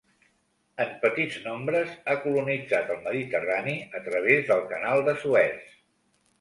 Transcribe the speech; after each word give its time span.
En 0.85 0.95
petits 1.03 1.35
nombres 1.43 1.91
ha 2.07 2.17
colonitzat 2.23 2.91
el 2.95 2.99
Mediterrani 3.05 3.79
a 4.01 4.05
través 4.09 4.45
del 4.51 4.67
canal 4.75 5.07
de 5.11 5.19
Suez. 5.25 5.73